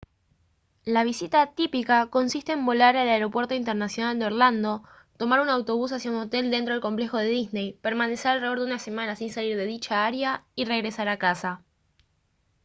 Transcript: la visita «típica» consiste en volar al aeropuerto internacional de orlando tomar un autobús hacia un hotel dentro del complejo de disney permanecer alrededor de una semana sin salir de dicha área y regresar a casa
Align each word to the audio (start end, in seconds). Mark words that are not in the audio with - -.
la 0.83 1.03
visita 1.03 1.53
«típica» 1.53 2.07
consiste 2.07 2.53
en 2.53 2.65
volar 2.65 2.97
al 2.97 3.07
aeropuerto 3.07 3.53
internacional 3.53 4.17
de 4.17 4.25
orlando 4.25 4.81
tomar 5.17 5.41
un 5.41 5.49
autobús 5.49 5.91
hacia 5.91 6.09
un 6.09 6.17
hotel 6.17 6.49
dentro 6.49 6.73
del 6.73 6.81
complejo 6.81 7.17
de 7.17 7.27
disney 7.27 7.73
permanecer 7.83 8.31
alrededor 8.31 8.61
de 8.61 8.65
una 8.65 8.79
semana 8.79 9.15
sin 9.15 9.31
salir 9.31 9.57
de 9.57 9.67
dicha 9.67 10.03
área 10.03 10.43
y 10.55 10.65
regresar 10.65 11.07
a 11.07 11.19
casa 11.19 11.61